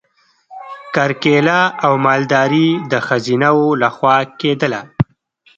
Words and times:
کرکیله 0.95 1.59
او 1.85 1.93
مالداري 2.05 2.69
د 2.91 2.93
ښځینه 3.07 3.49
وو 3.57 3.67
لخوا 3.83 4.17
کیدله. 4.39 4.81